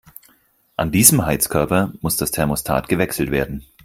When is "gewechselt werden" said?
2.89-3.63